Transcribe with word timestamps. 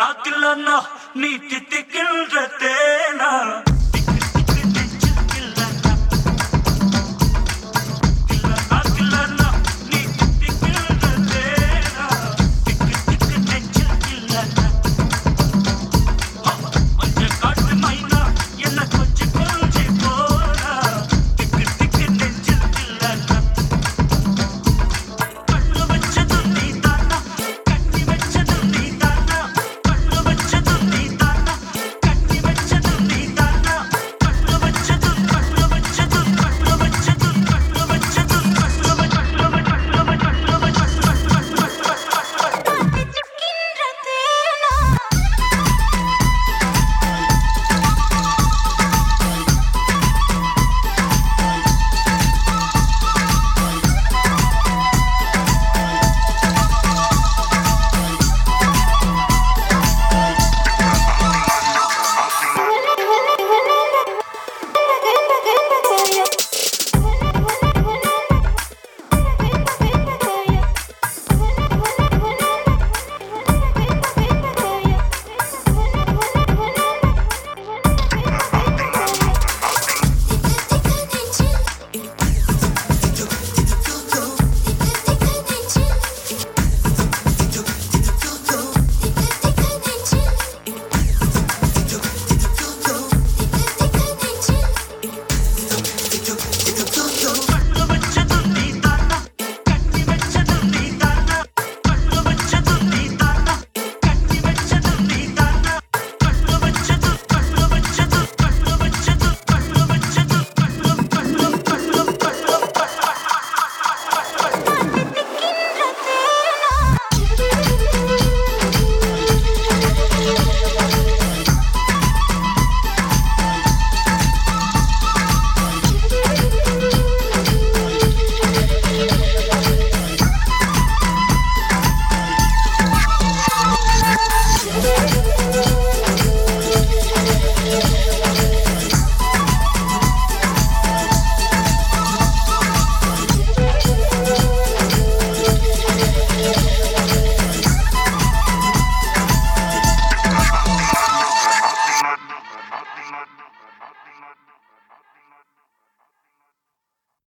نا 0.00 0.08
کلنا 0.24 0.78
نیتی 1.20 1.60
تکل 1.70 2.10
رت 2.36 2.61